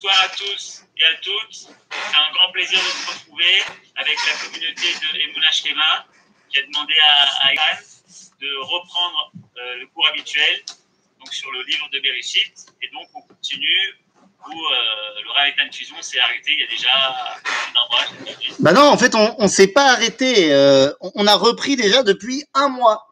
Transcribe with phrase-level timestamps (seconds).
[0.00, 1.52] Bonsoir à tous et à toutes.
[1.52, 3.62] C'est un grand plaisir de se retrouver
[3.96, 6.06] avec la communauté de Emouna Shkema
[6.48, 6.94] qui a demandé
[7.42, 7.82] à, Iran
[8.40, 10.62] de reprendre euh, le cours habituel
[11.18, 12.66] donc sur le livre de Bereshit.
[12.80, 13.96] Et donc, on continue
[14.46, 18.56] où euh, le Raïtan Fusion s'est arrêté il y a déjà plus d'un mois.
[18.60, 20.52] Bah non, en fait, on ne s'est pas arrêté.
[20.52, 23.04] Euh, on a repris déjà depuis un mois.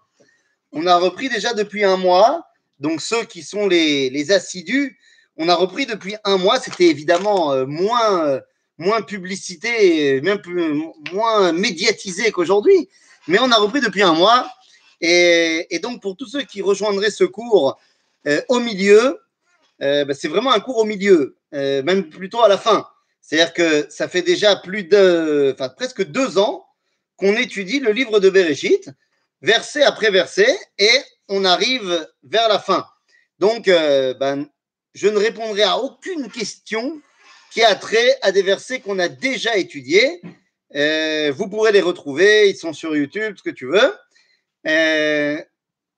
[0.70, 2.46] On a repris déjà depuis un mois.
[2.78, 5.00] Donc, ceux qui sont les assidus,
[5.36, 6.58] on a repris depuis un mois.
[6.60, 8.40] C'était évidemment euh, moins, euh,
[8.78, 12.88] moins publicité, même plus, moins médiatisé qu'aujourd'hui.
[13.28, 14.50] Mais on a repris depuis un mois.
[15.00, 17.78] Et, donc, pour tous ceux qui rejoindraient ce cours
[18.26, 19.20] euh, au milieu,
[19.78, 22.86] bah, c'est vraiment un cours au milieu, même plutôt à la fin.
[23.20, 26.64] C'est-à-dire que ça fait déjà plus de, presque deux ans
[27.16, 28.88] qu'on étudie le livre de Bereshit,
[29.42, 30.98] verset après verset, et
[31.28, 32.86] on arrive vers la fin.
[33.38, 34.48] Donc, ben,
[34.96, 37.00] je ne répondrai à aucune question
[37.52, 40.22] qui a trait à des versets qu'on a déjà étudiés.
[40.74, 43.94] Euh, vous pourrez les retrouver, ils sont sur YouTube, ce que tu veux.
[44.66, 45.38] Euh,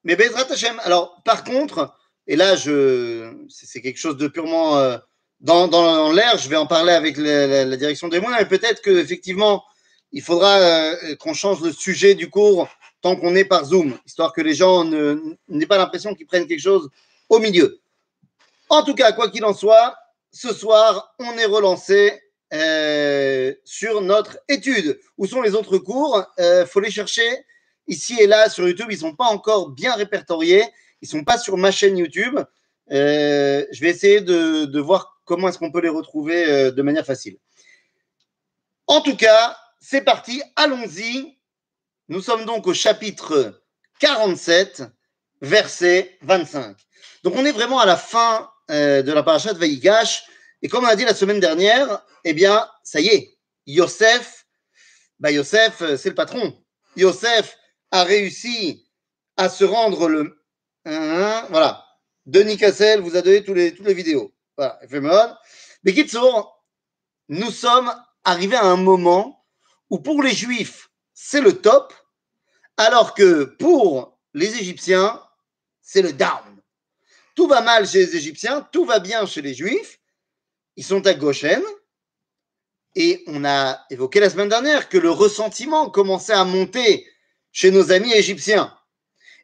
[0.02, 0.80] mais Bezrat Hashem.
[0.82, 1.94] Alors, par contre,
[2.26, 4.98] et là, c'est quelque chose de purement euh,
[5.40, 6.36] dans, l'air.
[6.36, 8.42] Je vais en parler avec la, la- direction des moyens.
[8.42, 9.64] Et peut-être que effectivement,
[10.10, 12.68] il faudra qu'on change le sujet du cours
[13.00, 16.60] tant qu'on est par Zoom, histoire que les gens n'aient pas l'impression qu'ils prennent quelque
[16.62, 16.90] chose
[17.28, 17.80] au milieu.
[18.68, 19.96] En tout cas, quoi qu'il en soit,
[20.30, 22.20] ce soir, on est relancé
[22.52, 24.98] euh, sur notre étude.
[25.16, 26.24] Où sont les autres cours?
[26.38, 27.44] Il faut les chercher
[27.86, 28.88] ici et là sur YouTube.
[28.90, 30.64] Ils ne sont pas encore bien répertoriés.
[31.00, 32.38] Ils ne sont pas sur ma chaîne YouTube.
[32.90, 36.82] Euh, je vais essayer de, de voir comment est-ce qu'on peut les retrouver euh, de
[36.82, 37.38] manière facile.
[38.86, 41.36] En tout cas, c'est parti, allons-y.
[42.08, 43.62] Nous sommes donc au chapitre
[44.00, 44.84] 47,
[45.42, 46.76] verset 25.
[47.22, 50.24] Donc on est vraiment à la fin euh, de la paracha de Vaïgash.
[50.62, 54.46] Et comme on a dit la semaine dernière, eh bien, ça y est, Yosef,
[55.18, 56.56] bah Yosef, euh, c'est le patron.
[56.96, 57.56] Yosef
[57.90, 58.86] a réussi
[59.36, 60.42] à se rendre le...
[60.84, 61.84] Hein, voilà.
[62.26, 64.34] Denis Cassel vous a donné tous les, toutes les vidéos.
[64.56, 65.34] Voilà, éphéméride.
[65.82, 66.62] Mais Kitsour,
[67.28, 67.90] nous sommes
[68.24, 69.46] arrivés à un moment
[69.88, 71.94] où pour les Juifs, c'est le top,
[72.76, 75.22] alors que pour les Égyptiens,
[75.80, 76.57] c'est le down.
[77.38, 80.00] Tout va mal chez les Égyptiens, tout va bien chez les Juifs.
[80.74, 81.62] Ils sont à Goshen.
[82.96, 87.06] Et on a évoqué la semaine dernière que le ressentiment commençait à monter
[87.52, 88.76] chez nos amis égyptiens.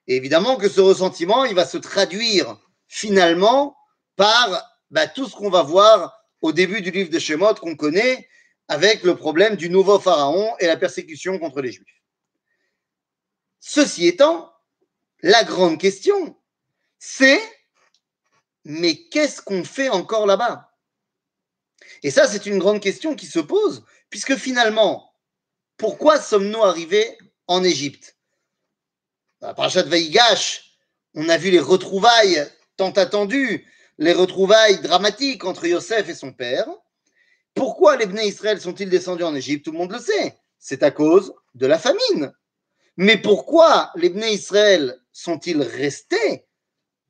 [0.09, 3.77] Et évidemment que ce ressentiment, il va se traduire finalement
[4.17, 8.29] par bah, tout ce qu'on va voir au début du livre de Shemot qu'on connaît
[8.67, 12.03] avec le problème du nouveau pharaon et la persécution contre les Juifs.
[13.61, 14.53] Ceci étant,
[15.23, 16.37] la grande question,
[16.99, 17.41] c'est
[18.65, 20.71] mais qu'est-ce qu'on fait encore là-bas?
[22.03, 25.13] Et ça, c'est une grande question qui se pose, puisque finalement,
[25.77, 28.17] pourquoi sommes-nous arrivés en Égypte?
[29.41, 30.79] Dans la parachat Vaïgash,
[31.15, 33.67] on a vu les retrouvailles tant attendues,
[33.99, 36.69] les retrouvailles dramatiques entre Yosef et son père.
[37.55, 39.65] Pourquoi les Bnei Israël sont-ils descendus en Égypte?
[39.65, 40.37] Tout le monde le sait.
[40.59, 42.33] C'est à cause de la famine.
[42.97, 46.47] Mais pourquoi les Bnei Israël sont-ils restés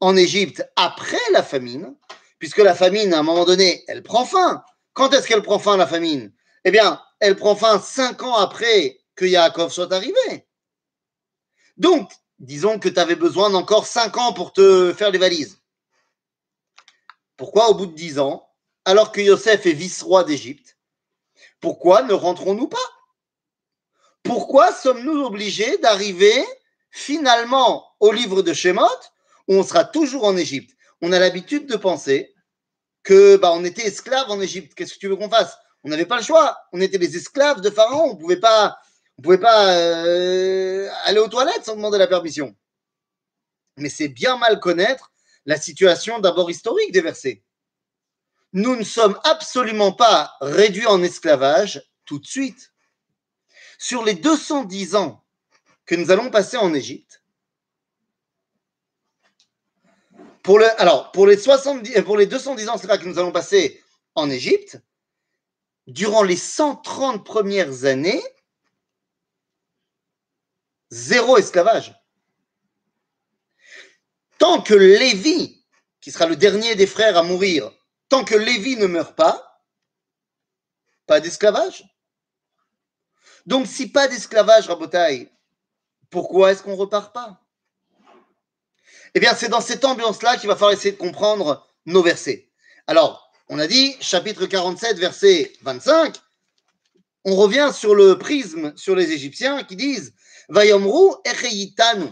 [0.04, 1.94] en Égypte après la famine
[2.38, 4.62] Puisque la famine, à un moment donné, elle prend fin.
[4.92, 6.30] Quand est-ce qu'elle prend fin, la famine?
[6.64, 10.46] Eh bien, elle prend fin cinq ans après que Yaakov soit arrivé.
[11.78, 15.62] Donc, disons que tu avais besoin d'encore cinq ans pour te faire les valises.
[17.38, 18.46] Pourquoi au bout de dix ans,
[18.84, 20.76] alors que Yosef est vice-roi d'Égypte,
[21.60, 22.76] pourquoi ne rentrons-nous pas?
[24.22, 26.44] Pourquoi sommes-nous obligés d'arriver
[26.90, 29.00] finalement au livre de Shemot
[29.48, 32.34] où on sera toujours en Égypte On a l'habitude de penser
[33.02, 34.74] que bah, on était esclaves en Égypte.
[34.74, 35.56] Qu'est-ce que tu veux qu'on fasse?
[35.84, 36.58] On n'avait pas le choix.
[36.72, 38.10] On était les esclaves de Pharaon.
[38.10, 38.78] On pouvait pas,
[39.18, 42.56] on pouvait pas euh, aller aux toilettes sans demander la permission.
[43.76, 45.12] Mais c'est bien mal connaître
[45.46, 47.44] la situation d'abord historique des versets.
[48.52, 52.72] Nous ne sommes absolument pas réduits en esclavage tout de suite.
[53.78, 55.24] Sur les 210 ans
[55.84, 57.23] que nous allons passer en Égypte,
[60.44, 63.82] pour alors, pour les, 70, pour les 210 ans que nous allons passer
[64.14, 64.78] en Égypte,
[65.86, 68.22] durant les 130 premières années,
[70.90, 71.94] zéro esclavage.
[74.38, 75.64] Tant que Lévi,
[76.02, 77.72] qui sera le dernier des frères à mourir,
[78.10, 79.62] tant que Lévi ne meurt pas,
[81.06, 81.84] pas d'esclavage.
[83.46, 85.32] Donc, si pas d'esclavage, Rabotaï,
[86.10, 87.43] pourquoi est-ce qu'on repart pas?
[89.14, 92.50] Eh bien, c'est dans cette ambiance-là qu'il va falloir essayer de comprendre nos versets.
[92.86, 96.16] Alors, on a dit, chapitre 47, verset 25,
[97.24, 100.14] on revient sur le prisme sur les Égyptiens qui disent
[100.48, 102.06] Vayomru echeyitanu.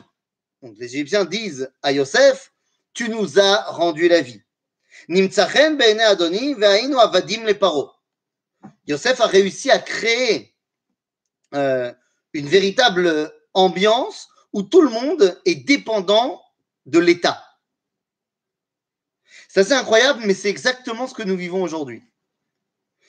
[0.62, 2.52] Donc les Égyptiens disent à Yosef
[2.94, 4.40] Tu nous as rendu la vie.
[5.08, 7.90] Nimtsachen be'ene Adoni ve'ainu avadim le paro.
[8.86, 10.54] Yosef a réussi à créer
[11.54, 11.92] euh,
[12.32, 16.40] une véritable ambiance où tout le monde est dépendant
[16.86, 17.42] de l'État.
[19.48, 22.02] C'est assez incroyable, mais c'est exactement ce que nous vivons aujourd'hui.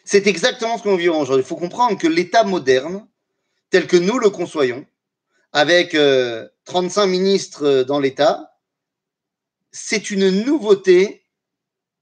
[0.03, 1.45] C'est exactement ce que nous vivons aujourd'hui.
[1.45, 3.07] Il faut comprendre que l'État moderne,
[3.69, 4.85] tel que nous le conçoyons,
[5.53, 5.95] avec
[6.65, 8.59] 35 ministres dans l'État,
[9.71, 11.25] c'est une nouveauté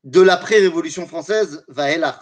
[0.04, 2.20] de l'après-révolution française Vahelach.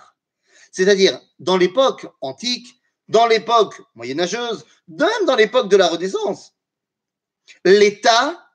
[0.71, 2.67] C'est-à-dire, dans l'époque antique,
[3.07, 6.53] dans l'époque moyenâgeuse, même dans l'époque de la Renaissance,
[7.63, 8.48] l'État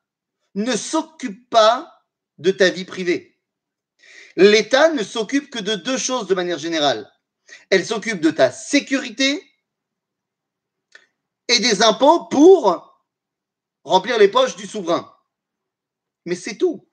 [0.54, 1.92] ne s'occupe pas
[2.38, 3.38] de ta vie privée.
[4.36, 7.10] L'État ne s'occupe que de deux choses de manière générale.
[7.70, 9.42] Elle s'occupe de ta sécurité
[11.48, 13.04] et des impôts pour
[13.84, 15.14] remplir les poches du souverain.
[16.24, 16.88] Mais c'est tout.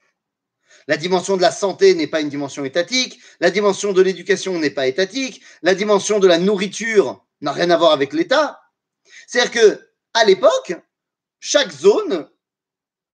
[0.88, 4.72] La dimension de la santé n'est pas une dimension étatique, la dimension de l'éducation n'est
[4.72, 8.60] pas étatique, la dimension de la nourriture n'a rien à voir avec l'État.
[9.28, 9.92] C'est-à-dire que
[10.26, 10.74] l'époque,
[11.40, 12.30] chaque zone,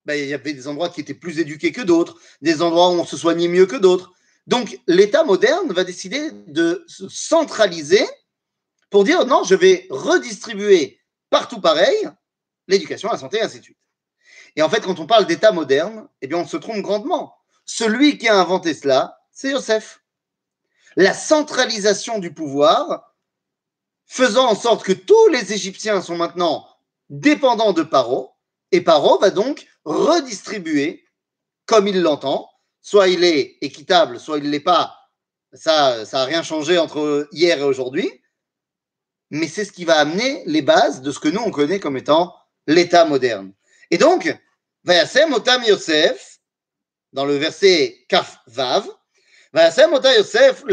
[0.08, 2.94] ben, il y avait des endroits qui étaient plus éduqués que d'autres, des endroits où
[2.94, 4.14] on se soignait mieux que d'autres.
[4.48, 8.08] Donc l'État moderne va décider de se centraliser
[8.90, 12.10] pour dire non, je vais redistribuer partout pareil
[12.70, 13.78] l'éducation, la santé, et ainsi de suite.
[14.56, 17.36] Et en fait, quand on parle d'État moderne, eh bien, on se trompe grandement.
[17.66, 20.02] Celui qui a inventé cela, c'est Yosef.
[20.96, 23.14] La centralisation du pouvoir,
[24.06, 26.66] faisant en sorte que tous les Égyptiens sont maintenant
[27.10, 28.37] dépendants de Paro,
[28.72, 31.06] et Paro va donc redistribuer
[31.66, 32.50] comme il l'entend.
[32.82, 34.96] Soit il est équitable, soit il ne l'est pas.
[35.54, 38.22] Ça n'a ça rien changé entre hier et aujourd'hui.
[39.30, 41.98] Mais c'est ce qui va amener les bases de ce que nous, on connaît comme
[41.98, 42.34] étant
[42.66, 43.54] l'État moderne.
[43.92, 44.34] Et donc,
[45.66, 46.40] Yosef,
[47.14, 48.88] dans le verset Kaf Vav,
[49.54, 50.64] Vayasem Otam Yosef,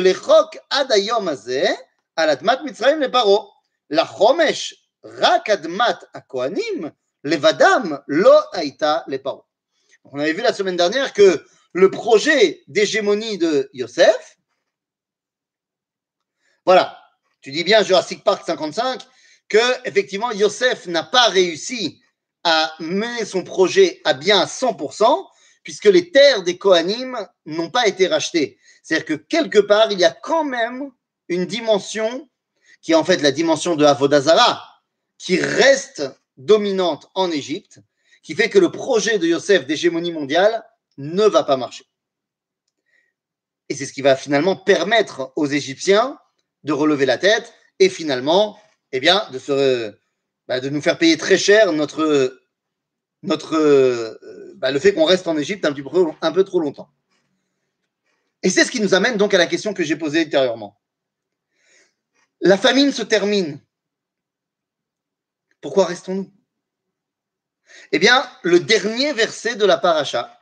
[0.71, 1.75] Adayom Azeh,
[2.17, 3.51] Alatmat le Paro,
[3.91, 6.01] la Chomesh, Rak Admat
[7.25, 9.43] Levadam, lo haïta les paroles.
[10.05, 14.39] On avait vu la semaine dernière que le projet d'hégémonie de Yosef,
[16.67, 16.99] voilà,
[17.41, 19.03] tu dis bien Jurassic Park 55,
[19.49, 22.01] que effectivement Yosef n'a pas réussi
[22.45, 25.27] à mener son projet à bien à 100%,
[25.63, 27.17] puisque les terres des Kohanim
[27.47, 28.59] n'ont pas été rachetées.
[28.83, 30.91] C'est-à-dire que quelque part, il y a quand même
[31.29, 32.29] une dimension
[32.83, 34.63] qui est en fait la dimension de Avodazara,
[35.17, 36.03] qui reste
[36.37, 37.81] dominante en Égypte,
[38.23, 40.65] qui fait que le projet de Yosef d'hégémonie mondiale
[40.97, 41.85] ne va pas marcher.
[43.69, 46.19] Et c'est ce qui va finalement permettre aux Égyptiens
[46.65, 48.59] de relever la tête et finalement,
[48.93, 49.99] eh bien, de,
[50.49, 52.41] bah, nous faire payer très cher notre,
[53.23, 55.83] notre, euh, bah, le fait qu'on reste en Égypte un, peu,
[56.21, 56.89] un peu trop longtemps.
[58.43, 60.79] Et c'est ce qui nous amène donc à la question que j'ai posée ultérieurement.
[62.41, 63.59] La famine se termine.
[65.65, 66.31] Pourquoi restons-nous?
[67.91, 70.39] Eh bien, le dernier verset de la paracha,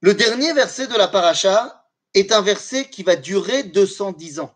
[0.00, 4.52] le dernier verset de la paracha est un verset qui va durer 210 ans.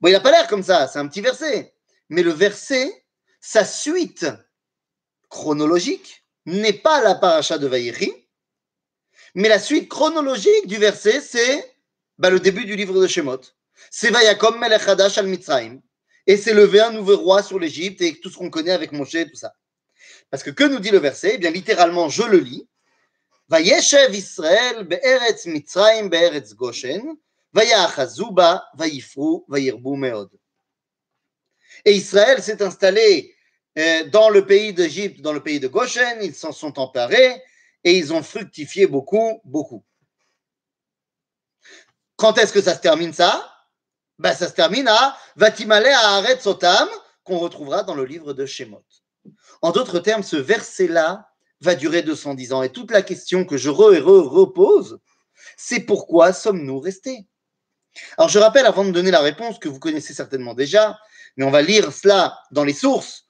[0.00, 1.74] Bon, il n'a pas l'air comme ça, c'est un petit verset.
[2.08, 3.04] Mais le verset,
[3.40, 4.26] sa suite
[5.28, 8.12] chronologique n'est pas la paracha de Vaïri,
[9.34, 11.76] mais la suite chronologique du verset, c'est
[12.18, 13.40] bah, le début du livre de Shemot.
[13.90, 15.82] C'est Vayakom Melech Hadash al Mitzrayim.
[16.26, 19.14] Et c'est levé un nouveau roi sur l'Égypte et tout ce qu'on connaît avec Moshe
[19.14, 19.54] et tout ça.
[20.30, 21.32] Parce que que nous dit le verset?
[21.34, 22.66] Eh bien, littéralement, je le lis.
[23.52, 24.86] Israël
[25.46, 26.08] Mitzrayim
[26.56, 27.16] Goshen,
[27.52, 30.30] vayifru, vayirbu meod.
[31.84, 33.34] Et Israël s'est installé
[33.78, 37.42] euh, dans le pays d'Égypte, dans le pays de Goshen, ils s'en sont emparés
[37.82, 39.84] et ils ont fructifié beaucoup, beaucoup.
[42.16, 43.53] Quand est-ce que ça se termine ça?
[44.18, 46.88] Ben, Ça se termine à Vatimale à Sotam,
[47.24, 48.84] qu'on retrouvera dans le livre de Shemot.
[49.62, 51.28] En d'autres termes, ce verset-là
[51.60, 52.62] va durer 210 ans.
[52.62, 55.00] Et toute la question que je re re repose,
[55.56, 57.26] c'est pourquoi sommes-nous restés?
[58.18, 60.98] Alors je rappelle, avant de donner la réponse que vous connaissez certainement déjà,
[61.36, 63.26] mais on va lire cela dans les sources.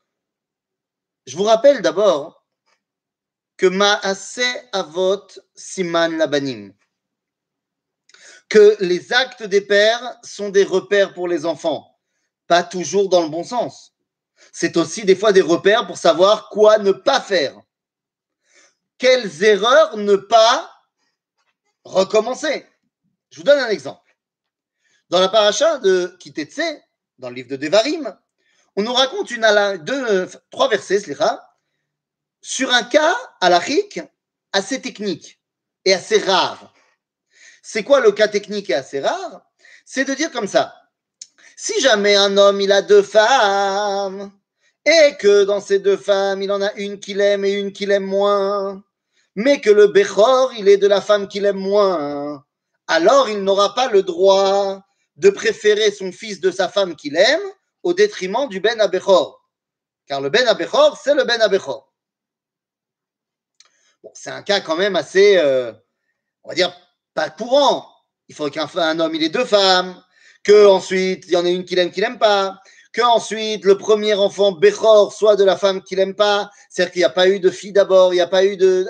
[1.26, 2.44] Je vous rappelle d'abord
[3.56, 4.40] que Maase
[4.72, 6.72] Avot Siman Labanim,
[8.48, 11.98] que les actes des pères sont des repères pour les enfants,
[12.46, 13.94] pas toujours dans le bon sens.
[14.52, 17.60] C'est aussi des fois des repères pour savoir quoi ne pas faire,
[18.98, 20.70] quelles erreurs ne pas
[21.84, 22.66] recommencer.
[23.30, 24.16] Je vous donne un exemple.
[25.10, 26.80] Dans la paracha de Kitetse,
[27.18, 28.16] dans le livre de Devarim,
[28.76, 29.46] on nous raconte une
[29.82, 31.02] deux, trois versets,
[32.40, 34.00] sur un cas halachique
[34.52, 35.40] assez technique
[35.84, 36.73] et assez rare.
[37.66, 39.40] C'est quoi le cas technique et assez rare
[39.86, 40.74] C'est de dire comme ça.
[41.56, 44.30] Si jamais un homme, il a deux femmes,
[44.84, 47.90] et que dans ces deux femmes, il en a une qu'il aime et une qu'il
[47.90, 48.84] aime moins,
[49.34, 52.44] mais que le Bechor, il est de la femme qu'il aime moins,
[52.86, 54.82] alors il n'aura pas le droit
[55.16, 57.40] de préférer son fils de sa femme qu'il aime
[57.82, 59.42] au détriment du Ben Abechor.
[60.06, 61.90] Car le Ben Abechor, c'est le Ben Abechor.
[64.12, 65.72] C'est un cas quand même assez, euh,
[66.42, 66.76] on va dire,
[67.14, 67.88] pas courant.
[68.28, 70.02] Il faut qu'un homme, ait deux femmes,
[70.42, 72.60] que ensuite il y en ait une qu'il aime, qu'il n'aime pas,
[72.92, 77.00] que ensuite le premier enfant Bechor soit de la femme qu'il n'aime pas, c'est-à-dire qu'il
[77.00, 78.86] n'y a pas eu de fille d'abord, il n'y a pas eu de.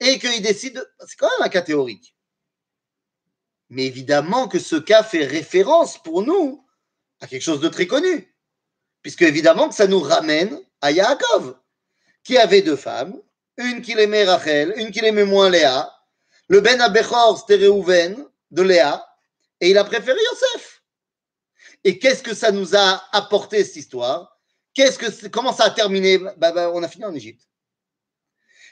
[0.00, 0.84] Et qu'il décide.
[1.06, 2.14] C'est quand même un cas théorique.
[3.70, 6.64] Mais évidemment que ce cas fait référence pour nous
[7.20, 8.34] à quelque chose de très connu.
[9.02, 11.56] Puisque évidemment que ça nous ramène à Yaakov,
[12.22, 13.20] qui avait deux femmes,
[13.56, 15.93] une qu'il aimait Rachel, une qu'il aimait moins Léa.
[16.48, 19.06] Le Ben Abechor, c'était de Léa,
[19.60, 20.82] et il a préféré Yosef.
[21.84, 24.38] Et qu'est-ce que ça nous a apporté cette histoire?
[24.74, 26.18] Qu'est-ce que comment ça a terminé?
[26.18, 27.48] Bah, bah, On a fini en Égypte.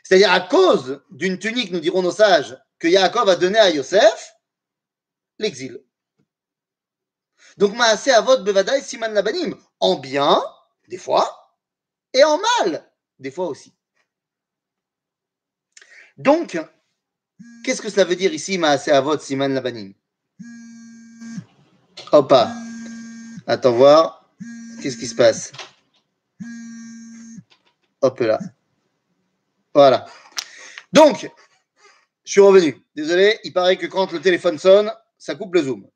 [0.02, 4.34] C'est-à-dire à cause d'une tunique, nous dirons nos sages, que Yaakov a donnée à Yosef,
[5.38, 5.82] l'exil.
[7.56, 10.42] Donc Maasé Avot Bevadai Siman Labanim, en bien,
[10.88, 11.56] des fois,
[12.12, 13.72] et en mal, des fois aussi.
[16.16, 16.58] Donc,
[17.64, 19.94] qu'est-ce que cela veut dire ici Maasé Avot Siman Labanim?
[22.12, 22.32] Hop
[23.46, 24.30] Attends voir.
[24.82, 25.52] Qu'est-ce qui se passe?
[28.00, 28.38] Hop là.
[29.74, 30.06] Voilà.
[30.92, 31.30] Donc,
[32.24, 32.76] je suis revenu.
[32.94, 35.88] Désolé, il paraît que quand le téléphone sonne, ça coupe le zoom.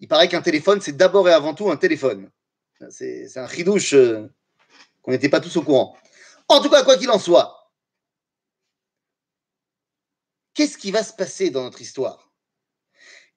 [0.00, 2.30] Il paraît qu'un téléphone, c'est d'abord et avant tout un téléphone.
[2.90, 4.30] C'est un ridouche euh,
[5.02, 5.96] qu'on n'était pas tous au courant.
[6.48, 7.55] En tout cas, quoi qu'il en soit,
[10.56, 12.30] qu'est-ce qui va se passer dans notre histoire?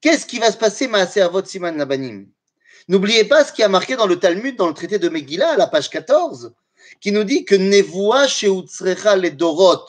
[0.01, 2.27] Qu'est-ce qui va se passer, Maasé Avot Siman Labanim?
[2.87, 5.57] N'oubliez pas ce qui a marqué dans le Talmud, dans le traité de Megillah, à
[5.57, 6.55] la page 14,
[7.01, 9.85] qui nous dit que Nevoa Sheutzrecha le Dorot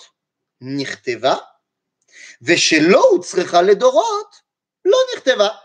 [0.61, 1.49] Nirteva,
[2.41, 4.31] Veshelo Utzrecha le Dorot
[4.85, 5.59] Lo Nirteva.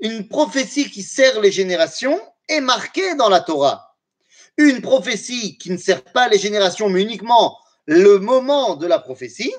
[0.00, 3.96] Une prophétie qui sert les générations est marquée dans la Torah.
[4.56, 9.54] Une prophétie qui ne sert pas les générations, mais uniquement le moment de la prophétie,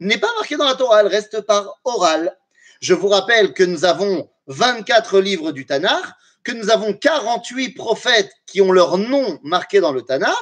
[0.00, 2.36] n'est pas marquée dans la Torah, elle reste par oral.
[2.80, 6.04] Je vous rappelle que nous avons 24 livres du Tanakh,
[6.42, 10.34] que nous avons 48 prophètes qui ont leur nom marqué dans le Tanakh,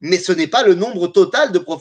[0.00, 1.72] mais ce n'est pas le nombre total de prophètes